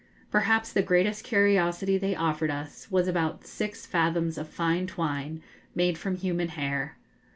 Perhaps 0.31 0.73
the 0.73 0.81
greatest 0.81 1.23
curiosity 1.23 1.95
they 1.95 2.15
offered 2.15 2.49
us 2.49 2.89
was 2.89 3.07
about 3.07 3.45
six 3.45 3.85
fathoms 3.85 4.39
of 4.39 4.47
fine 4.49 4.87
twine, 4.87 5.43
made 5.75 5.95
from 5.95 6.15
human 6.15 6.47
hair. 6.47 6.97